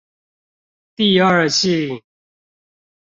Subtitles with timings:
[0.95, 2.01] 第二性